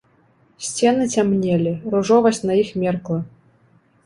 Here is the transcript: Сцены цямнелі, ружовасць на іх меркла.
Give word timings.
Сцены 0.67 1.05
цямнелі, 1.17 1.75
ружовасць 1.95 2.43
на 2.51 2.57
іх 2.63 2.73
меркла. 2.87 3.21